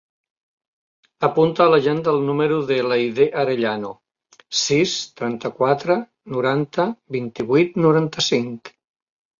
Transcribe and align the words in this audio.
Apunta 1.27 1.61
a 1.65 1.71
l'agenda 1.71 2.13
el 2.17 2.25
número 2.31 2.57
de 2.73 2.79
l'Aidé 2.87 3.29
Arellano: 3.43 3.93
sis, 4.63 4.97
trenta-quatre, 5.23 6.01
noranta, 6.39 6.89
vint-i-vuit, 7.19 7.81
noranta-cinc. 7.89 8.77